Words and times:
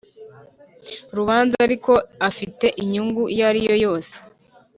Rubanza 1.15 1.55
ariko 1.67 1.91
afite 2.29 2.65
inyungu 2.83 3.21
iyo 3.33 3.43
ari 3.49 3.61
yo 3.67 3.75
yose 3.85 4.15